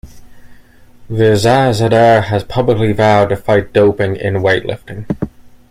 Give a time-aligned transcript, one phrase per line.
[1.11, 5.05] Rezazadeh has publicly vowed to fight doping in weightlifting.